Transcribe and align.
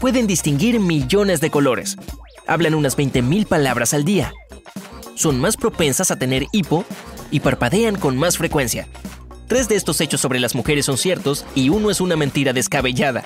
pueden 0.00 0.26
distinguir 0.26 0.80
millones 0.80 1.40
de 1.40 1.50
colores. 1.50 1.96
Hablan 2.46 2.74
unas 2.74 2.96
20.000 2.96 3.46
palabras 3.46 3.94
al 3.94 4.04
día. 4.04 4.32
Son 5.14 5.40
más 5.40 5.56
propensas 5.56 6.10
a 6.10 6.18
tener 6.18 6.46
hipo 6.52 6.84
y 7.30 7.40
parpadean 7.40 7.96
con 7.96 8.16
más 8.16 8.36
frecuencia. 8.38 8.86
Tres 9.48 9.68
de 9.68 9.76
estos 9.76 10.00
hechos 10.00 10.20
sobre 10.20 10.40
las 10.40 10.54
mujeres 10.54 10.86
son 10.86 10.98
ciertos 10.98 11.44
y 11.54 11.68
uno 11.68 11.90
es 11.90 12.00
una 12.00 12.16
mentira 12.16 12.52
descabellada. 12.52 13.24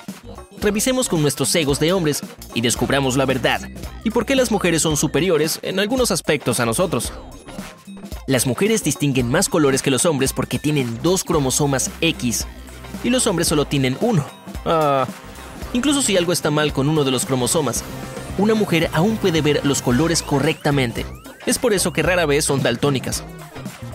Revisemos 0.61 1.09
con 1.09 1.21
nuestros 1.21 1.53
egos 1.55 1.79
de 1.79 1.91
hombres 1.91 2.21
y 2.53 2.61
descubramos 2.61 3.17
la 3.17 3.25
verdad 3.25 3.61
y 4.03 4.11
por 4.11 4.25
qué 4.25 4.35
las 4.35 4.51
mujeres 4.51 4.83
son 4.83 4.95
superiores 4.95 5.59
en 5.63 5.79
algunos 5.79 6.11
aspectos 6.11 6.59
a 6.59 6.65
nosotros. 6.65 7.11
Las 8.27 8.45
mujeres 8.45 8.83
distinguen 8.83 9.29
más 9.29 9.49
colores 9.49 9.81
que 9.81 9.91
los 9.91 10.05
hombres 10.05 10.31
porque 10.31 10.59
tienen 10.59 10.99
dos 11.01 11.23
cromosomas 11.23 11.89
X 12.01 12.45
y 13.03 13.09
los 13.09 13.25
hombres 13.25 13.47
solo 13.47 13.65
tienen 13.65 13.97
uno. 14.01 14.23
Ah, 14.63 15.07
incluso 15.73 16.01
si 16.01 16.17
algo 16.17 16.33
está 16.33 16.51
mal 16.51 16.73
con 16.73 16.89
uno 16.89 17.03
de 17.03 17.11
los 17.11 17.25
cromosomas, 17.25 17.83
una 18.37 18.53
mujer 18.53 18.89
aún 18.93 19.17
puede 19.17 19.41
ver 19.41 19.61
los 19.65 19.81
colores 19.81 20.23
correctamente. 20.23 21.05
Es 21.45 21.57
por 21.57 21.73
eso 21.73 21.91
que 21.91 22.03
rara 22.03 22.25
vez 22.25 22.45
son 22.45 22.61
daltónicas. 22.61 23.23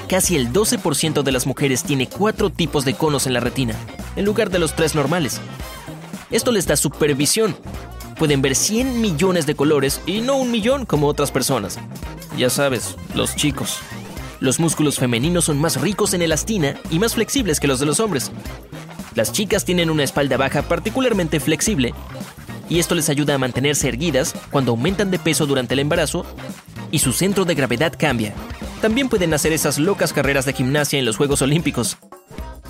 Casi 0.09 0.37
el 0.37 0.52
12% 0.52 1.23
de 1.23 1.33
las 1.33 1.47
mujeres 1.47 1.83
tiene 1.83 2.09
cuatro 2.09 2.51
tipos 2.51 2.85
de 2.85 2.95
conos 2.95 3.27
en 3.27 3.33
la 3.33 3.41
retina, 3.41 3.75
en 4.15 4.25
lugar 4.25 4.51
de 4.51 4.59
los 4.59 4.75
tres 4.75 4.95
normales. 4.95 5.41
Esto 6.30 6.52
les 6.52 6.66
da 6.66 6.77
supervisión. 6.77 7.57
Pueden 8.19 8.41
ver 8.41 8.55
100 8.55 9.01
millones 9.01 9.47
de 9.47 9.55
colores 9.55 10.01
y 10.07 10.21
no 10.21 10.37
un 10.37 10.51
millón 10.51 10.87
como 10.87 11.07
otras 11.07 11.30
personas. 11.30 11.79
Ya 12.37 12.51
sabes, 12.51 12.97
los 13.15 13.35
chicos. 13.37 13.80
Los 14.38 14.61
músculos 14.61 14.99
femeninos 14.99 15.47
son 15.47 15.59
más 15.59 15.80
ricos 15.80 16.15
en 16.15 16.23
elastina 16.23 16.79
y 16.91 16.99
más 16.99 17.15
flexibles 17.15 17.59
que 17.59 17.66
los 17.66 17.80
de 17.80 17.87
los 17.87 18.01
hombres. 18.01 18.30
Las 19.16 19.33
chicas 19.33 19.65
tienen 19.65 19.88
una 19.88 20.05
espalda 20.05 20.37
baja 20.37 20.61
particularmente 20.61 21.41
flexible 21.41 21.95
y 22.68 22.79
esto 22.80 22.95
les 22.95 23.09
ayuda 23.09 23.35
a 23.35 23.38
mantenerse 23.38 23.88
erguidas 23.88 24.35
cuando 24.51 24.73
aumentan 24.73 25.10
de 25.10 25.18
peso 25.18 25.46
durante 25.46 25.73
el 25.73 25.80
embarazo 25.80 26.27
y 26.90 26.99
su 26.99 27.13
centro 27.13 27.46
de 27.46 27.55
gravedad 27.55 27.95
cambia. 27.99 28.35
También 28.82 29.09
pueden 29.09 29.32
hacer 29.32 29.55
esas 29.55 29.79
locas 29.79 30.13
carreras 30.13 30.45
de 30.45 30.52
gimnasia 30.52 30.99
en 30.99 31.07
los 31.07 31.16
Juegos 31.16 31.40
Olímpicos. 31.40 31.96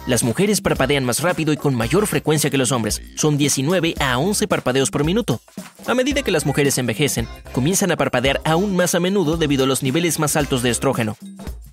Las 0.06 0.22
mujeres 0.22 0.60
parpadean 0.60 1.04
más 1.04 1.20
rápido 1.20 1.52
y 1.52 1.56
con 1.56 1.74
mayor 1.74 2.06
frecuencia 2.06 2.48
que 2.48 2.58
los 2.58 2.70
hombres. 2.70 3.02
Son 3.16 3.36
19 3.36 3.94
a 3.98 4.16
11 4.16 4.46
parpadeos 4.46 4.92
por 4.92 5.04
minuto. 5.04 5.40
A 5.88 5.94
medida 5.94 6.22
que 6.22 6.30
las 6.30 6.46
mujeres 6.46 6.78
envejecen, 6.78 7.26
comienzan 7.50 7.90
a 7.90 7.96
parpadear 7.96 8.40
aún 8.44 8.76
más 8.76 8.94
a 8.94 9.00
menudo 9.00 9.36
debido 9.36 9.64
a 9.64 9.66
los 9.66 9.82
niveles 9.82 10.20
más 10.20 10.36
altos 10.36 10.62
de 10.62 10.70
estrógeno. 10.70 11.16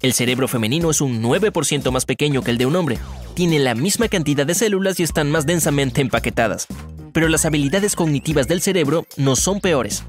El 0.03 0.11
cerebro 0.11 0.49
femenino 0.49 0.91
es 0.91 0.99
un 0.99 1.23
9% 1.23 1.89
más 1.89 2.05
pequeño 2.05 2.41
que 2.41 2.51
el 2.51 2.57
de 2.57 2.65
un 2.65 2.75
hombre. 2.75 2.97
Tiene 3.35 3.57
la 3.57 3.73
misma 3.73 4.09
cantidad 4.09 4.45
de 4.45 4.53
células 4.53 4.99
y 4.99 5.03
están 5.03 5.31
más 5.31 5.45
densamente 5.45 6.01
empaquetadas. 6.01 6.67
Pero 7.13 7.29
las 7.29 7.45
habilidades 7.45 7.95
cognitivas 7.95 8.49
del 8.49 8.59
cerebro 8.59 9.05
no 9.15 9.37
son 9.37 9.61
peores. 9.61 10.03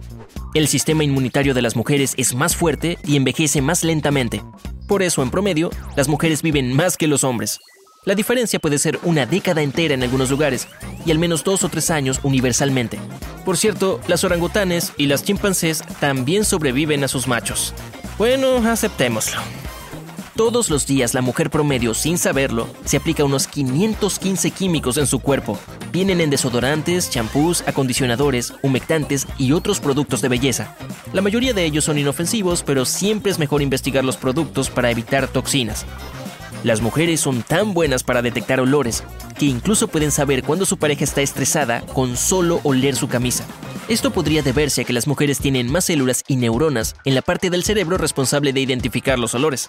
El 0.53 0.67
sistema 0.67 1.05
inmunitario 1.05 1.55
de 1.55 1.63
las 1.63 1.77
mujeres 1.77 2.15
es 2.17 2.35
más 2.35 2.57
fuerte 2.57 2.99
y 3.05 3.15
envejece 3.15 3.63
más 3.63 3.85
lentamente. 3.85 4.43
Por 4.89 5.05
eso, 5.05 5.23
en 5.23 5.31
promedio, 5.31 5.71
las 5.95 6.09
mujeres 6.09 6.43
viven 6.43 6.73
más 6.73 6.97
que 6.97 7.07
los 7.07 7.23
hombres. 7.23 7.61
La 8.05 8.17
diferencia 8.17 8.59
puede 8.59 8.79
ser 8.79 8.99
una 9.05 9.27
década 9.27 9.63
entera 9.63 9.95
en 9.95 10.03
algunos 10.03 10.29
lugares 10.29 10.67
y 11.07 11.13
al 11.13 11.21
menos 11.21 11.45
dos 11.45 11.63
o 11.63 11.69
tres 11.69 11.91
años 11.93 12.19
universalmente. 12.25 12.99
Por 13.45 13.57
cierto, 13.57 14.01
las 14.09 14.25
orangutanes 14.25 14.93
y 14.97 15.07
las 15.07 15.23
chimpancés 15.23 15.85
también 16.01 16.45
sobreviven 16.45 17.05
a 17.05 17.09
sus 17.09 17.29
machos. 17.29 17.73
Bueno, 18.19 18.57
aceptémoslo. 18.69 19.41
Todos 20.37 20.69
los 20.69 20.85
días 20.85 21.15
la 21.15 21.23
mujer 21.23 21.49
promedio, 21.49 21.95
sin 21.95 22.19
saberlo, 22.19 22.67
se 22.85 22.97
aplica 22.97 23.23
unos 23.23 23.47
515 23.47 24.51
químicos 24.51 24.97
en 24.97 25.07
su 25.07 25.21
cuerpo. 25.21 25.57
Vienen 25.93 26.21
en 26.21 26.29
desodorantes, 26.29 27.09
champús, 27.09 27.63
acondicionadores, 27.69 28.53
humectantes 28.61 29.29
y 29.39 29.53
otros 29.53 29.79
productos 29.79 30.23
de 30.23 30.29
belleza. 30.29 30.77
La 31.13 31.23
mayoría 31.23 31.55
de 31.55 31.65
ellos 31.65 31.85
son 31.85 31.99
inofensivos, 31.99 32.65
pero 32.65 32.85
siempre 32.85 33.31
es 33.31 33.39
mejor 33.39 33.63
investigar 33.63 34.05
los 34.05 34.17
productos 34.17 34.71
para 34.71 34.91
evitar 34.91 35.29
toxinas. 35.29 35.87
Las 36.65 36.81
mujeres 36.81 37.21
son 37.21 37.43
tan 37.43 37.73
buenas 37.73 38.03
para 38.03 38.21
detectar 38.21 38.59
olores 38.59 39.05
que 39.39 39.47
incluso 39.47 39.87
pueden 39.87 40.11
saber 40.11 40.43
cuando 40.43 40.67
su 40.67 40.79
pareja 40.79 41.05
está 41.05 41.23
estresada 41.23 41.83
con 41.83 42.17
solo 42.17 42.61
oler 42.65 42.97
su 42.97 43.07
camisa. 43.07 43.45
Esto 43.87 44.11
podría 44.11 44.43
deberse 44.43 44.81
a 44.81 44.85
que 44.85 44.95
las 44.95 45.07
mujeres 45.07 45.39
tienen 45.39 45.71
más 45.71 45.85
células 45.85 46.25
y 46.27 46.37
neuronas 46.37 46.97
en 47.05 47.15
la 47.15 47.23
parte 47.23 47.51
del 47.51 47.65
cerebro 47.65 47.99
responsable 47.99 48.53
de 48.53 48.61
identificar 48.61 49.19
los 49.19 49.35
olores. 49.35 49.69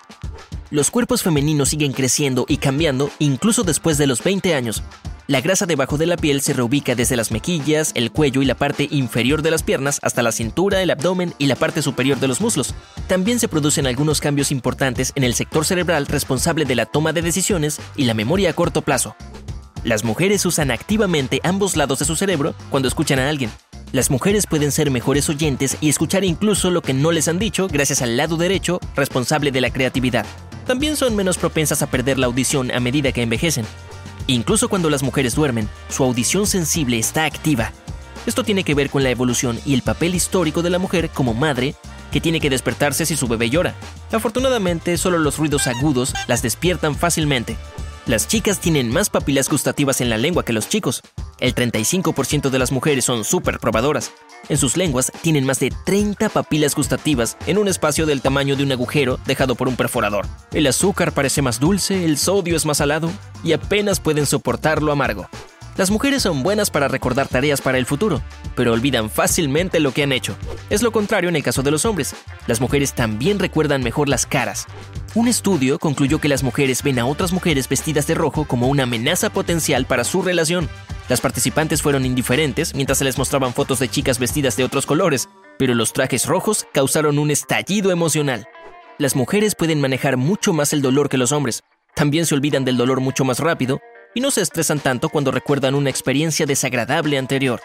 Los 0.72 0.90
cuerpos 0.90 1.22
femeninos 1.22 1.70
siguen 1.70 1.94
creciendo 1.94 2.46
y 2.48 2.58
cambiando 2.58 3.12
incluso 3.20 3.64
después 3.64 4.00
de 4.00 4.08
los 4.08 4.24
20 4.24 4.56
años. 4.56 4.81
La 5.28 5.42
grasa 5.42 5.68
debajo 5.68 5.98
de 5.98 6.08
la 6.08 6.18
piel 6.18 6.42
se 6.42 6.53
reubica 6.53 6.96
desde 6.96 7.16
las 7.16 7.31
mejillas, 7.31 7.92
el 7.94 8.12
cuello 8.12 8.42
y 8.42 8.46
la 8.46 8.56
parte 8.56 8.88
inferior 8.90 9.44
de 9.44 9.52
las 9.52 9.62
piernas 9.62 10.00
hasta 10.02 10.24
la 10.24 10.31
cintura, 10.31 10.81
el 10.81 10.90
abdomen 10.90 11.36
y 11.38 11.46
la 11.46 11.56
parte 11.56 11.84
superior 11.84 12.20
de 12.20 12.28
los 12.28 12.42
muslos. 12.42 12.74
También 13.08 13.40
se 13.40 13.48
producen 13.48 13.86
algunos 13.86 14.22
cambios 14.22 14.52
importantes 14.52 15.14
en 15.16 15.24
el 15.24 15.36
sector 15.36 15.66
cerebral 15.66 16.08
responsable 16.08 16.66
de 16.66 16.76
la 16.76 16.88
toma 16.88 17.14
de 17.14 17.22
decisiones 17.22 17.80
y 17.96 18.06
la 18.06 18.16
memoria 18.16 18.50
a 18.50 18.53
corto 18.53 18.82
plazo. 18.82 19.16
Las 19.84 20.03
mujeres 20.03 20.47
usan 20.47 20.72
activamente 20.72 21.42
ambos 21.44 21.78
lados 21.78 22.00
de 22.00 22.06
su 22.06 22.16
cerebro 22.16 22.56
cuando 22.72 22.88
escuchan 22.88 23.20
a 23.20 23.30
alguien. 23.30 23.52
Las 23.92 24.09
mujeres 24.09 24.46
pueden 24.47 24.72
ser 24.72 24.90
mejores 24.90 25.30
oyentes 25.30 25.78
y 25.80 25.90
escuchar 25.90 26.24
incluso 26.24 26.72
lo 26.72 26.82
que 26.82 26.94
no 26.94 27.12
les 27.12 27.28
han 27.28 27.40
dicho 27.40 27.68
gracias 27.68 28.02
al 28.02 28.18
lado 28.18 28.36
derecho 28.36 28.80
responsable 28.96 29.52
de 29.52 29.62
la 29.62 29.72
creatividad 29.72 30.26
también 30.66 30.96
son 30.96 31.16
menos 31.16 31.38
propensas 31.38 31.81
a 31.81 31.88
perder 31.88 32.18
la 32.18 32.26
audición 32.26 32.72
a 32.72 32.80
medida 32.80 33.12
que 33.12 33.22
envejecen. 33.22 33.66
Incluso 34.28 34.70
cuando 34.70 34.90
las 34.90 35.03
mujeres 35.03 35.36
duermen, 35.36 35.70
su 35.90 36.03
audición 36.03 36.48
sensible 36.48 36.98
está 36.98 37.26
activa. 37.26 37.72
Esto 38.26 38.44
tiene 38.44 38.64
que 38.64 38.74
ver 38.74 38.90
con 38.90 39.03
la 39.03 39.12
evolución 39.12 39.59
y 39.66 39.76
el 39.76 39.84
papel 39.84 40.16
histórico 40.16 40.64
de 40.64 40.72
la 40.72 40.80
mujer 40.80 41.09
como 41.09 41.34
madre, 41.34 41.76
que 42.12 42.22
tiene 42.22 42.40
que 42.40 42.50
despertarse 42.50 43.06
si 43.06 43.16
su 43.16 43.28
bebé 43.28 43.50
llora. 43.50 43.76
Afortunadamente, 44.12 44.98
solo 44.98 45.20
los 45.20 45.38
ruidos 45.38 45.68
agudos 45.68 46.14
las 46.28 46.42
despiertan 46.42 46.96
fácilmente. 46.96 47.58
Las 48.08 48.28
chicas 48.28 48.59
tienen 48.59 48.90
más 48.90 49.09
papilas 49.09 49.50
gustativas 49.50 50.02
en 50.02 50.09
la 50.09 50.18
lengua 50.18 50.46
que 50.46 50.53
los 50.53 50.70
chicos. 50.70 51.02
El 51.40 51.53
35% 51.53 52.50
de 52.50 52.59
las 52.59 52.72
mujeres 52.72 53.06
son 53.06 53.23
súper 53.23 53.59
probadoras, 53.59 54.12
en 54.47 54.57
sus 54.57 54.78
lenguas 54.78 55.12
tienen 55.22 55.46
más 55.46 55.59
de 55.59 55.73
30 55.85 56.29
papilas 56.29 56.75
gustativas 56.75 57.35
en 57.47 57.57
un 57.57 57.68
espacio 57.68 58.06
del 58.06 58.22
tamaño 58.22 58.56
de 58.56 58.63
un 58.63 58.72
agujero 58.72 59.19
dejado 59.25 59.56
por 59.56 59.68
un 59.68 59.75
perforador. 59.75 60.28
El 60.51 60.68
azúcar 60.68 61.13
parece 61.13 61.41
más 61.41 61.59
dulce, 61.59 62.06
el 62.06 62.18
sodio 62.18 62.56
es 62.56 62.66
más 62.66 62.78
salado 62.78 63.12
y 63.44 63.53
apenas 63.53 64.00
pueden 64.00 64.25
soportar 64.25 64.84
lo 64.84 64.91
amargo. 64.91 65.28
Las 65.78 65.91
mujeres 65.91 66.24
son 66.24 66.41
buenas 66.41 66.69
para 66.69 66.88
recordar 66.88 67.28
tareas 67.28 67.59
para 67.59 67.78
el 67.78 67.86
futuro, 67.86 68.22
pero 68.56 68.72
olvidan 68.72 69.09
fácilmente 69.09 69.81
lo 69.81 69.91
que 69.91 70.03
han 70.03 70.13
hecho. 70.13 70.38
Es 70.69 70.81
lo 70.81 70.94
contrario 70.94 71.28
en 71.28 71.36
el 71.36 71.44
caso 71.44 71.63
de 71.63 71.72
los 71.72 71.84
hombres. 71.84 72.16
Las 72.47 72.62
mujeres 72.62 72.94
también 72.94 73.40
recuerdan 73.40 73.84
mejor 73.84 74.08
las 74.08 74.25
caras. 74.25 74.68
Un 75.16 75.28
estudio 75.28 75.78
concluyó 75.78 76.19
que 76.19 76.30
las 76.30 76.44
mujeres 76.44 76.81
ven 76.81 76.97
a 76.97 77.06
otras 77.06 77.34
mujeres 77.34 77.68
vestidas 77.68 78.08
de 78.08 78.16
rojo 78.16 78.46
como 78.46 78.69
una 78.69 78.84
amenaza 78.84 79.30
potencial 79.30 79.85
para 79.85 80.06
su 80.06 80.22
relación. 80.22 80.69
Las 81.09 81.19
participantes 81.19 81.81
fueron 81.81 82.06
indiferentes 82.06 82.74
mientras 82.74 83.00
se 83.00 83.06
les 83.06 83.18
mostraban 83.18 83.53
fotos 83.53 83.80
de 83.80 83.90
chicas 83.90 84.18
vestidas 84.18 84.56
de 84.56 84.64
otros 84.64 84.85
colores, 84.85 85.28
pero 85.59 85.75
los 85.75 85.91
trajes 85.91 86.25
rojos 86.25 86.66
causaron 86.74 87.19
un 87.19 87.31
estallido 87.31 87.91
emocional. 87.91 88.47
Las 88.97 89.18
mujeres 89.18 89.56
pueden 89.56 89.81
manejar 89.81 90.16
mucho 90.16 90.53
más 90.53 90.72
el 90.72 90.81
dolor 90.81 91.09
que 91.09 91.18
los 91.18 91.34
hombres. 91.34 91.64
También 91.96 92.25
se 92.25 92.35
olvidan 92.35 92.64
del 92.64 92.78
dolor 92.78 93.02
mucho 93.02 93.25
más 93.25 93.40
rápido 93.40 93.81
y 94.16 94.22
no 94.22 94.31
se 94.31 94.42
estresan 94.42 94.80
tanto 94.80 95.09
cuando 95.09 95.30
recuerdan 95.30 95.76
una 95.76 95.92
experiencia 95.92 96.48
desagradable 96.48 97.20
anterior. 97.20 97.62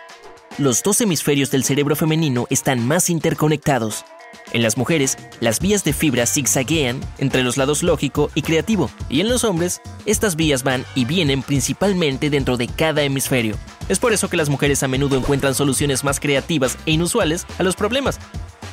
Los 0.59 0.83
dos 0.83 1.00
hemisferios 1.00 1.50
del 1.50 1.65
cerebro 1.65 1.97
femenino 1.97 2.47
están 2.50 2.87
más 2.87 3.09
interconectados. 3.09 4.05
En 4.53 4.62
las 4.62 4.77
mujeres, 4.77 5.16
las 5.38 5.61
vías 5.61 5.84
de 5.84 5.93
fibra 5.93 6.27
zigzaguean 6.27 7.00
entre 7.19 7.44
los 7.44 7.56
lados 7.56 7.83
lógico 7.83 8.31
y 8.34 8.43
creativo, 8.43 8.91
y 9.09 9.21
en 9.21 9.28
los 9.28 9.44
hombres, 9.44 9.81
estas 10.06 10.34
vías 10.34 10.65
van 10.65 10.84
y 10.94 11.05
vienen 11.05 11.43
principalmente 11.43 12.31
dentro 12.31 12.56
de 12.56 12.67
cada 12.67 13.03
hemisferio. 13.03 13.56
Es 13.88 14.00
por 14.00 14.12
eso 14.12 14.29
que 14.29 14.37
las 14.37 14.49
mujeres 14.49 14.82
a 14.82 14.88
menudo 14.88 15.17
encuentran 15.17 15.55
soluciones 15.55 16.03
más 16.03 16.19
creativas 16.19 16.79
e 16.85 16.93
inusuales 16.93 17.46
a 17.58 17.62
los 17.62 17.76
problemas, 17.76 18.19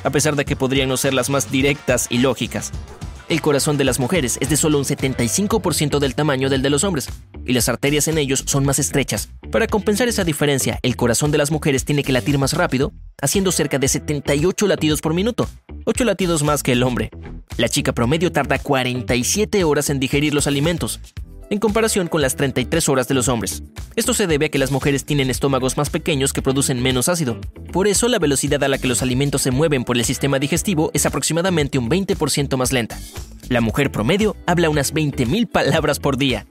a 0.02 0.10
pesar 0.10 0.36
de 0.36 0.44
que 0.44 0.56
podrían 0.56 0.88
no 0.88 0.96
ser 0.96 1.14
las 1.14 1.30
más 1.30 1.50
directas 1.50 2.06
y 2.10 2.18
lógicas. 2.18 2.72
El 3.28 3.42
corazón 3.42 3.76
de 3.76 3.84
las 3.84 4.00
mujeres 4.00 4.38
es 4.40 4.48
de 4.48 4.56
solo 4.56 4.78
un 4.78 4.84
75% 4.84 5.98
del 5.98 6.14
tamaño 6.14 6.48
del 6.48 6.62
de 6.62 6.70
los 6.70 6.82
hombres, 6.82 7.08
y 7.48 7.54
las 7.54 7.68
arterias 7.68 8.06
en 8.06 8.18
ellos 8.18 8.44
son 8.46 8.64
más 8.64 8.78
estrechas. 8.78 9.30
Para 9.50 9.66
compensar 9.66 10.06
esa 10.06 10.22
diferencia, 10.22 10.78
el 10.82 10.94
corazón 10.94 11.32
de 11.32 11.38
las 11.38 11.50
mujeres 11.50 11.84
tiene 11.84 12.04
que 12.04 12.12
latir 12.12 12.38
más 12.38 12.52
rápido, 12.52 12.92
haciendo 13.20 13.50
cerca 13.50 13.78
de 13.78 13.88
78 13.88 14.66
latidos 14.68 15.00
por 15.00 15.14
minuto, 15.14 15.48
8 15.86 16.04
latidos 16.04 16.42
más 16.44 16.62
que 16.62 16.72
el 16.72 16.82
hombre. 16.82 17.10
La 17.56 17.68
chica 17.68 17.92
promedio 17.92 18.30
tarda 18.30 18.58
47 18.58 19.64
horas 19.64 19.88
en 19.90 19.98
digerir 19.98 20.34
los 20.34 20.46
alimentos, 20.46 21.00
en 21.50 21.58
comparación 21.58 22.08
con 22.08 22.20
las 22.20 22.36
33 22.36 22.88
horas 22.90 23.08
de 23.08 23.14
los 23.14 23.28
hombres. 23.28 23.62
Esto 23.96 24.12
se 24.12 24.26
debe 24.26 24.46
a 24.46 24.48
que 24.50 24.58
las 24.58 24.70
mujeres 24.70 25.06
tienen 25.06 25.30
estómagos 25.30 25.78
más 25.78 25.88
pequeños 25.88 26.34
que 26.34 26.42
producen 26.42 26.82
menos 26.82 27.08
ácido. 27.08 27.40
Por 27.72 27.88
eso 27.88 28.08
la 28.08 28.18
velocidad 28.18 28.62
a 28.62 28.68
la 28.68 28.76
que 28.76 28.88
los 28.88 29.02
alimentos 29.02 29.42
se 29.42 29.50
mueven 29.50 29.84
por 29.84 29.96
el 29.96 30.04
sistema 30.04 30.38
digestivo 30.38 30.90
es 30.92 31.06
aproximadamente 31.06 31.78
un 31.78 31.88
20% 31.88 32.56
más 32.58 32.72
lenta. 32.72 32.98
La 33.48 33.62
mujer 33.62 33.90
promedio 33.90 34.36
habla 34.46 34.68
unas 34.68 34.92
20.000 34.92 35.48
palabras 35.48 35.98
por 35.98 36.18
día. 36.18 36.46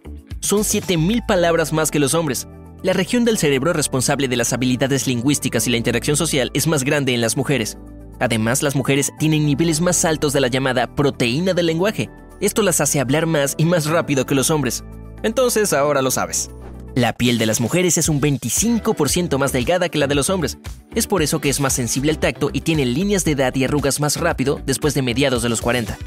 Son 0.47 0.61
7.000 0.61 1.25
palabras 1.25 1.73
más 1.73 1.91
que 1.91 1.99
los 1.99 2.13
hombres. 2.13 2.47
La 2.81 2.94
región 2.94 3.25
del 3.25 3.38
cerebro 3.38 3.73
responsable 3.73 4.29
de 4.29 4.38
las 4.38 4.53
habilidades 4.53 5.05
lingüísticas 5.05 5.67
y 5.67 5.71
la 5.71 5.75
interacción 5.75 6.15
social 6.15 6.51
es 6.53 6.67
más 6.67 6.85
grande 6.85 7.13
en 7.13 7.19
las 7.19 7.35
mujeres. 7.35 7.77
Además, 8.21 8.63
las 8.63 8.73
mujeres 8.73 9.11
tienen 9.19 9.45
niveles 9.45 9.81
más 9.81 10.05
altos 10.05 10.31
de 10.31 10.39
la 10.39 10.47
llamada 10.47 10.95
proteína 10.95 11.53
del 11.53 11.65
lenguaje. 11.65 12.09
Esto 12.39 12.61
las 12.61 12.79
hace 12.79 13.01
hablar 13.01 13.25
más 13.25 13.55
y 13.57 13.65
más 13.65 13.88
rápido 13.88 14.25
que 14.25 14.35
los 14.35 14.49
hombres. 14.49 14.85
Entonces 15.21 15.73
ahora 15.73 16.01
lo 16.01 16.11
sabes. 16.11 16.49
La 16.95 17.11
piel 17.11 17.39
de 17.39 17.45
las 17.45 17.59
mujeres 17.59 17.97
es 17.97 18.07
un 18.07 18.21
25% 18.21 19.38
más 19.38 19.51
delgada 19.51 19.89
que 19.89 19.97
la 19.97 20.07
de 20.07 20.15
los 20.15 20.29
hombres. 20.29 20.59
Es 20.95 21.07
por 21.07 21.23
eso 21.23 21.41
que 21.41 21.49
es 21.49 21.59
más 21.59 21.73
sensible 21.73 22.11
al 22.11 22.19
tacto 22.19 22.51
y 22.53 22.61
tiene 22.61 22.85
líneas 22.85 23.25
de 23.25 23.31
edad 23.31 23.53
y 23.53 23.65
arrugas 23.65 23.99
más 23.99 24.15
rápido 24.15 24.61
después 24.65 24.94
de 24.94 25.01
mediados 25.01 25.44
de 25.44 25.49
los 25.49 25.59
40. 25.59 25.97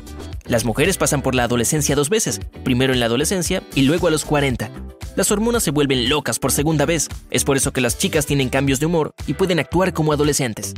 Las 0.50 0.64
mujeres 0.64 0.98
pasan 0.98 1.22
por 1.22 1.36
la 1.36 1.44
adolescencia 1.44 1.94
dos 1.94 2.10
veces, 2.10 2.40
primero 2.64 2.92
en 2.92 2.98
la 2.98 3.06
adolescencia 3.06 3.62
y 3.76 3.82
luego 3.82 4.08
a 4.08 4.10
los 4.10 4.24
40. 4.24 4.68
Las 5.14 5.30
hormonas 5.30 5.62
se 5.62 5.70
vuelven 5.70 6.08
locas 6.08 6.40
por 6.40 6.50
segunda 6.50 6.86
vez, 6.86 7.06
es 7.30 7.44
por 7.44 7.56
eso 7.56 7.72
que 7.72 7.80
las 7.80 7.98
chicas 7.98 8.26
tienen 8.26 8.48
cambios 8.48 8.80
de 8.80 8.86
humor 8.86 9.14
y 9.28 9.34
pueden 9.34 9.60
actuar 9.60 9.92
como 9.92 10.12
adolescentes. 10.12 10.74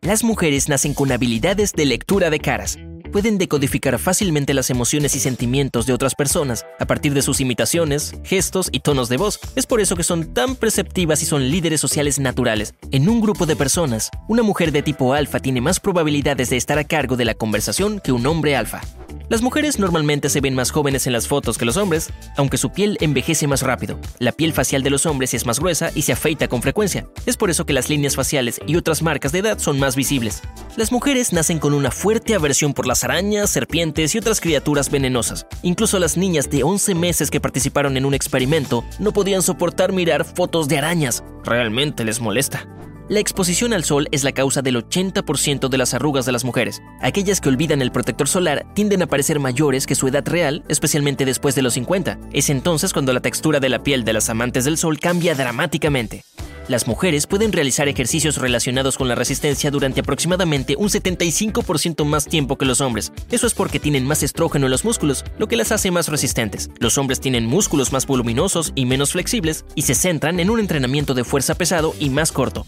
Las 0.00 0.22
mujeres 0.22 0.68
nacen 0.68 0.94
con 0.94 1.10
habilidades 1.10 1.72
de 1.72 1.86
lectura 1.86 2.30
de 2.30 2.38
caras, 2.38 2.78
pueden 3.10 3.36
decodificar 3.36 3.98
fácilmente 3.98 4.54
las 4.54 4.70
emociones 4.70 5.16
y 5.16 5.18
sentimientos 5.18 5.86
de 5.86 5.92
otras 5.92 6.14
personas 6.14 6.64
a 6.78 6.84
partir 6.84 7.12
de 7.12 7.22
sus 7.22 7.40
imitaciones, 7.40 8.14
gestos 8.22 8.68
y 8.70 8.78
tonos 8.78 9.08
de 9.08 9.16
voz. 9.16 9.40
Es 9.56 9.66
por 9.66 9.80
eso 9.80 9.96
que 9.96 10.04
son 10.04 10.34
tan 10.34 10.54
perceptivas 10.54 11.20
y 11.22 11.26
son 11.26 11.50
líderes 11.50 11.80
sociales 11.80 12.20
naturales. 12.20 12.74
En 12.92 13.08
un 13.08 13.20
grupo 13.20 13.44
de 13.44 13.56
personas, 13.56 14.08
una 14.28 14.44
mujer 14.44 14.70
de 14.70 14.82
tipo 14.82 15.14
alfa 15.14 15.40
tiene 15.40 15.60
más 15.60 15.80
probabilidades 15.80 16.48
de 16.50 16.56
estar 16.56 16.78
a 16.78 16.84
cargo 16.84 17.16
de 17.16 17.24
la 17.24 17.34
conversación 17.34 17.98
que 17.98 18.12
un 18.12 18.24
hombre 18.26 18.54
alfa. 18.54 18.82
Las 19.28 19.42
mujeres 19.42 19.80
normalmente 19.80 20.28
se 20.28 20.40
ven 20.40 20.54
más 20.54 20.70
jóvenes 20.70 21.08
en 21.08 21.12
las 21.12 21.26
fotos 21.26 21.58
que 21.58 21.64
los 21.64 21.76
hombres, 21.76 22.10
aunque 22.36 22.58
su 22.58 22.70
piel 22.70 22.96
envejece 23.00 23.48
más 23.48 23.62
rápido. 23.62 23.98
La 24.20 24.30
piel 24.30 24.52
facial 24.52 24.84
de 24.84 24.90
los 24.90 25.04
hombres 25.04 25.34
es 25.34 25.46
más 25.46 25.58
gruesa 25.58 25.90
y 25.96 26.02
se 26.02 26.12
afeita 26.12 26.46
con 26.46 26.62
frecuencia. 26.62 27.08
Es 27.26 27.36
por 27.36 27.50
eso 27.50 27.66
que 27.66 27.72
las 27.72 27.88
líneas 27.88 28.14
faciales 28.14 28.60
y 28.68 28.76
otras 28.76 29.02
marcas 29.02 29.32
de 29.32 29.40
edad 29.40 29.58
son 29.58 29.80
más 29.80 29.96
visibles. 29.96 30.42
Las 30.76 30.92
mujeres 30.92 31.32
nacen 31.32 31.58
con 31.58 31.74
una 31.74 31.90
fuerte 31.90 32.36
aversión 32.36 32.72
por 32.72 32.86
las 32.86 33.02
arañas, 33.02 33.50
serpientes 33.50 34.14
y 34.14 34.18
otras 34.18 34.40
criaturas 34.40 34.92
venenosas. 34.92 35.46
Incluso 35.62 35.98
las 35.98 36.16
niñas 36.16 36.48
de 36.48 36.62
11 36.62 36.94
meses 36.94 37.28
que 37.28 37.40
participaron 37.40 37.96
en 37.96 38.04
un 38.04 38.14
experimento 38.14 38.84
no 39.00 39.12
podían 39.12 39.42
soportar 39.42 39.92
mirar 39.92 40.24
fotos 40.24 40.68
de 40.68 40.78
arañas. 40.78 41.24
Realmente 41.42 42.04
les 42.04 42.20
molesta. 42.20 42.68
La 43.08 43.20
exposición 43.20 43.72
al 43.72 43.84
sol 43.84 44.08
es 44.10 44.24
la 44.24 44.32
causa 44.32 44.62
del 44.62 44.84
80% 44.84 45.68
de 45.68 45.78
las 45.78 45.94
arrugas 45.94 46.26
de 46.26 46.32
las 46.32 46.44
mujeres. 46.44 46.82
Aquellas 47.00 47.40
que 47.40 47.48
olvidan 47.48 47.80
el 47.80 47.92
protector 47.92 48.26
solar 48.26 48.66
tienden 48.74 49.00
a 49.00 49.06
parecer 49.06 49.38
mayores 49.38 49.86
que 49.86 49.94
su 49.94 50.08
edad 50.08 50.26
real, 50.26 50.64
especialmente 50.68 51.24
después 51.24 51.54
de 51.54 51.62
los 51.62 51.74
50. 51.74 52.18
Es 52.32 52.50
entonces 52.50 52.92
cuando 52.92 53.12
la 53.12 53.20
textura 53.20 53.60
de 53.60 53.68
la 53.68 53.84
piel 53.84 54.04
de 54.04 54.12
las 54.12 54.28
amantes 54.28 54.64
del 54.64 54.76
sol 54.76 54.98
cambia 54.98 55.36
dramáticamente. 55.36 56.24
Las 56.66 56.88
mujeres 56.88 57.28
pueden 57.28 57.52
realizar 57.52 57.86
ejercicios 57.86 58.38
relacionados 58.38 58.98
con 58.98 59.06
la 59.06 59.14
resistencia 59.14 59.70
durante 59.70 60.00
aproximadamente 60.00 60.74
un 60.76 60.88
75% 60.88 62.04
más 62.04 62.26
tiempo 62.26 62.58
que 62.58 62.64
los 62.64 62.80
hombres. 62.80 63.12
Eso 63.30 63.46
es 63.46 63.54
porque 63.54 63.78
tienen 63.78 64.04
más 64.04 64.24
estrógeno 64.24 64.66
en 64.66 64.72
los 64.72 64.84
músculos, 64.84 65.24
lo 65.38 65.46
que 65.46 65.56
las 65.56 65.70
hace 65.70 65.92
más 65.92 66.08
resistentes. 66.08 66.70
Los 66.80 66.98
hombres 66.98 67.20
tienen 67.20 67.46
músculos 67.46 67.92
más 67.92 68.04
voluminosos 68.08 68.72
y 68.74 68.84
menos 68.84 69.12
flexibles 69.12 69.64
y 69.76 69.82
se 69.82 69.94
centran 69.94 70.40
en 70.40 70.50
un 70.50 70.58
entrenamiento 70.58 71.14
de 71.14 71.22
fuerza 71.22 71.54
pesado 71.54 71.94
y 72.00 72.10
más 72.10 72.32
corto. 72.32 72.66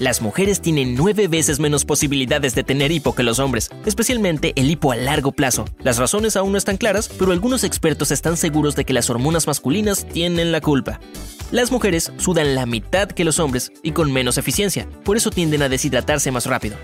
Las 0.00 0.22
mujeres 0.22 0.62
tienen 0.62 0.94
nueve 0.94 1.28
veces 1.28 1.60
menos 1.60 1.84
posibilidades 1.84 2.54
de 2.54 2.64
tener 2.64 2.90
hipo 2.90 3.14
que 3.14 3.22
los 3.22 3.38
hombres, 3.38 3.68
especialmente 3.84 4.54
el 4.56 4.70
hipo 4.70 4.92
a 4.92 4.96
largo 4.96 5.30
plazo. 5.30 5.66
Las 5.82 5.98
razones 5.98 6.36
aún 6.36 6.52
no 6.52 6.58
están 6.58 6.78
claras, 6.78 7.10
pero 7.18 7.32
algunos 7.32 7.64
expertos 7.64 8.10
están 8.10 8.38
seguros 8.38 8.74
de 8.76 8.86
que 8.86 8.94
las 8.94 9.10
hormonas 9.10 9.46
masculinas 9.46 10.06
tienen 10.08 10.52
la 10.52 10.62
culpa. 10.62 11.00
Las 11.50 11.70
mujeres 11.70 12.14
sudan 12.16 12.54
la 12.54 12.64
mitad 12.64 13.10
que 13.10 13.26
los 13.26 13.38
hombres 13.38 13.72
y 13.82 13.92
con 13.92 14.10
menos 14.10 14.38
eficiencia, 14.38 14.88
por 15.04 15.18
eso 15.18 15.30
tienden 15.30 15.60
a 15.60 15.68
deshidratarse 15.68 16.30
más 16.30 16.46
rápido. 16.46 16.78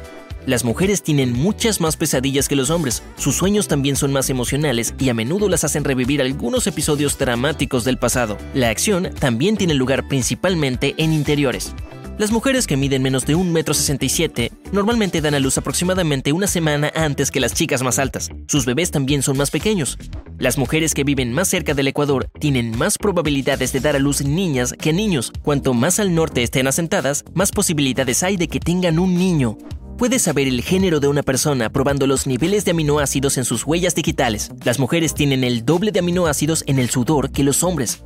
Las 0.45 0.63
mujeres 0.65 1.03
tienen 1.03 1.33
muchas 1.33 1.81
más 1.81 1.97
pesadillas 1.97 2.49
que 2.49 2.55
los 2.55 2.69
hombres, 2.69 3.03
sus 3.17 3.35
sueños 3.35 3.67
también 3.67 3.97
son 3.97 4.13
más 4.13 4.29
emocionales 4.29 4.95
y 4.99 5.09
a 5.09 5.15
menudo 5.15 5.49
las 5.49 5.65
hacen 5.65 5.85
revivir 5.85 6.21
algunos 6.21 6.67
episodios 6.67 7.17
dramáticos 7.17 7.85
del 7.85 7.97
pasado. 7.97 8.37
La 8.53 8.69
acción 8.69 9.09
también 9.19 9.57
tiene 9.57 9.73
lugar 9.73 10.07
principalmente 10.07 10.95
en 10.99 11.15
interiores. 11.15 11.75
Las 12.19 12.33
mujeres 12.33 12.67
que 12.67 12.79
miden 12.79 13.03
menos 13.03 13.27
de 13.27 13.37
1,67 13.37 14.39
m 14.39 14.51
normalmente 14.73 15.21
dan 15.21 15.35
a 15.35 15.39
luz 15.39 15.59
aproximadamente 15.59 16.33
una 16.33 16.47
semana 16.47 16.91
antes 16.95 17.31
que 17.31 17.41
las 17.41 17.53
chicas 17.53 17.83
más 17.83 17.99
altas. 17.99 18.31
Sus 18.49 18.65
bebés 18.65 18.91
también 18.91 19.23
son 19.23 19.37
más 19.37 19.51
pequeños. 19.51 19.99
Las 20.39 20.57
mujeres 20.57 20.95
que 20.95 21.05
viven 21.05 21.35
más 21.35 21.49
cerca 21.49 21.75
del 21.75 21.89
Ecuador 21.89 22.31
tienen 22.41 22.75
más 22.79 22.97
probabilidades 22.97 23.71
de 23.75 23.81
dar 23.81 23.97
a 23.97 23.99
luz 23.99 24.23
niñas 24.25 24.73
que 24.73 24.95
niños. 24.95 25.31
Cuanto 25.43 25.75
más 25.75 26.01
al 26.01 26.15
norte 26.15 26.43
estén 26.43 26.67
asentadas, 26.67 27.23
más 27.35 27.53
posibilidades 27.53 28.23
hay 28.23 28.39
de 28.39 28.49
que 28.49 28.61
tengan 28.61 28.99
un 28.99 29.19
niño. 29.19 29.59
Puedes 29.99 30.23
saber 30.23 30.49
el 30.49 30.63
género 30.63 31.01
de 31.01 31.09
una 31.09 31.23
persona 31.23 31.71
probando 31.71 32.07
los 32.07 32.27
niveles 32.27 32.65
de 32.65 32.71
aminoácidos 32.71 33.37
en 33.37 33.45
sus 33.45 33.65
huellas 33.65 33.95
digitales. 33.95 34.51
Las 34.65 34.79
mujeres 34.79 35.13
tienen 35.13 35.45
el 35.45 35.67
doble 35.67 35.93
de 35.93 35.99
aminoácidos 35.99 36.65
en 36.67 36.79
el 36.79 36.89
sudor 36.89 37.31
que 37.31 37.45
los 37.45 37.63
hombres. 37.63 38.03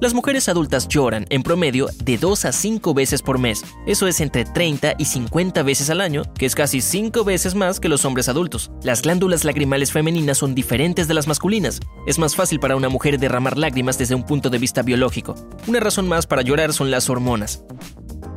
Las 0.00 0.12
mujeres 0.12 0.48
adultas 0.48 0.88
lloran 0.88 1.24
en 1.30 1.42
promedio 1.42 1.86
de 2.02 2.18
2 2.18 2.44
a 2.46 2.52
5 2.52 2.94
veces 2.94 3.22
por 3.22 3.38
mes. 3.38 3.64
Eso 3.86 4.08
es 4.08 4.20
entre 4.20 4.44
30 4.44 4.94
y 4.98 5.04
50 5.04 5.62
veces 5.62 5.88
al 5.88 6.00
año, 6.00 6.22
que 6.34 6.46
es 6.46 6.54
casi 6.54 6.80
5 6.80 7.24
veces 7.24 7.54
más 7.54 7.78
que 7.78 7.88
los 7.88 8.04
hombres 8.04 8.28
adultos. 8.28 8.72
Las 8.82 9.02
glándulas 9.02 9.44
lagrimales 9.44 9.92
femeninas 9.92 10.38
son 10.38 10.54
diferentes 10.54 11.06
de 11.06 11.14
las 11.14 11.28
masculinas. 11.28 11.80
Es 12.06 12.18
más 12.18 12.34
fácil 12.34 12.58
para 12.58 12.76
una 12.76 12.88
mujer 12.88 13.18
derramar 13.18 13.56
lágrimas 13.56 13.96
desde 13.96 14.16
un 14.16 14.24
punto 14.24 14.50
de 14.50 14.58
vista 14.58 14.82
biológico. 14.82 15.36
Una 15.68 15.80
razón 15.80 16.08
más 16.08 16.26
para 16.26 16.42
llorar 16.42 16.72
son 16.72 16.90
las 16.90 17.08
hormonas. 17.08 17.64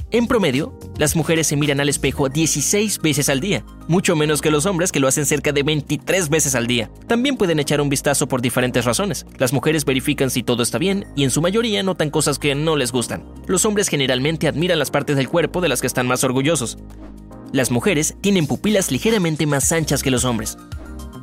En 0.09 0.25
promedio, 0.25 0.74
las 0.98 1.18
mujeres 1.18 1.48
se 1.48 1.57
miran 1.57 1.81
al 1.81 1.89
espejo 1.89 2.30
16 2.30 3.01
veces 3.01 3.27
al 3.27 3.42
día, 3.42 3.65
mucho 3.89 4.15
menos 4.15 4.42
que 4.42 4.51
los 4.51 4.65
hombres 4.65 4.94
que 4.94 5.01
lo 5.01 5.07
hacen 5.09 5.25
cerca 5.25 5.51
de 5.51 5.63
23 5.63 6.30
veces 6.30 6.56
al 6.56 6.65
día. 6.65 6.89
También 7.07 7.36
pueden 7.36 7.59
echar 7.59 7.81
un 7.81 7.89
vistazo 7.89 8.25
por 8.25 8.42
diferentes 8.42 8.86
razones. 8.86 9.25
Las 9.38 9.51
mujeres 9.51 9.83
verifican 9.83 10.30
si 10.30 10.44
todo 10.44 10.63
está 10.63 10.77
bien 10.77 11.07
y 11.18 11.25
en 11.25 11.30
su 11.30 11.42
mayoría 11.42 11.83
notan 11.83 12.09
cosas 12.09 12.39
que 12.39 12.56
no 12.56 12.77
les 12.77 12.94
gustan. 12.94 13.25
Los 13.48 13.65
hombres 13.65 13.89
generalmente 13.89 14.48
admiran 14.48 14.80
las 14.80 14.92
partes 14.92 15.18
del 15.18 15.27
cuerpo 15.27 15.59
de 15.59 15.68
las 15.68 15.81
que 15.81 15.88
están 15.88 16.07
más 16.07 16.24
orgullosos. 16.24 16.77
Las 17.51 17.69
mujeres 17.69 18.15
tienen 18.21 18.48
pupilas 18.48 18.92
ligeramente 18.92 19.45
más 19.45 19.74
anchas 19.74 20.04
que 20.04 20.12
los 20.12 20.24
hombres. 20.24 20.57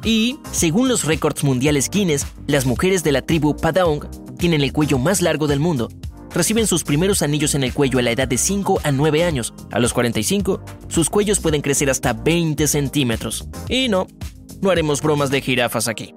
Y, 0.05 0.39
según 0.53 0.89
los 0.91 1.05
récords 1.05 1.43
mundiales 1.43 1.89
Guinness, 1.89 2.27
las 2.47 2.67
mujeres 2.67 3.03
de 3.03 3.13
la 3.13 3.23
tribu 3.23 3.57
Padaong 3.57 4.11
tienen 4.37 4.61
el 4.61 4.75
cuello 4.75 4.99
más 4.99 5.23
largo 5.23 5.47
del 5.47 5.61
mundo, 5.61 5.89
reciben 6.35 6.67
sus 6.67 6.85
primeros 6.85 7.23
anillos 7.23 7.55
en 7.55 7.65
el 7.65 7.73
cuello 7.73 7.99
a 7.99 8.03
la 8.03 8.11
edad 8.11 8.29
de 8.29 8.37
5 8.37 8.81
a 8.83 8.93
9 8.93 9.25
años. 9.25 9.55
A 9.71 9.79
los 9.79 9.95
45, 9.95 10.61
sus 10.89 11.09
cuellos 11.09 11.41
pueden 11.41 11.63
crecer 11.63 11.89
hasta 11.89 12.13
20 12.13 12.67
centímetros. 12.67 13.49
Y 13.69 13.89
no, 13.89 14.07
no 14.61 14.71
haremos 14.71 15.01
bromas 15.01 15.31
de 15.31 15.41
jirafas 15.41 15.89
aquí. 15.89 16.15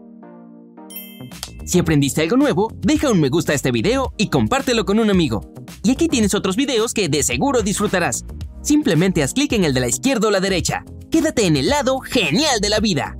Si 1.65 1.79
aprendiste 1.79 2.21
algo 2.21 2.37
nuevo, 2.37 2.71
deja 2.79 3.11
un 3.11 3.19
me 3.19 3.29
gusta 3.29 3.51
a 3.51 3.55
este 3.55 3.71
video 3.71 4.13
y 4.17 4.29
compártelo 4.29 4.85
con 4.85 4.99
un 4.99 5.09
amigo. 5.09 5.53
Y 5.83 5.91
aquí 5.91 6.07
tienes 6.07 6.33
otros 6.33 6.55
videos 6.55 6.93
que 6.93 7.09
de 7.09 7.23
seguro 7.23 7.61
disfrutarás. 7.61 8.25
Simplemente 8.61 9.21
haz 9.21 9.33
clic 9.33 9.53
en 9.53 9.65
el 9.65 9.73
de 9.73 9.81
la 9.81 9.87
izquierda 9.87 10.29
o 10.29 10.31
la 10.31 10.39
derecha. 10.39 10.83
Quédate 11.11 11.45
en 11.45 11.57
el 11.57 11.67
lado 11.69 11.99
genial 11.99 12.59
de 12.59 12.69
la 12.69 12.79
vida. 12.79 13.15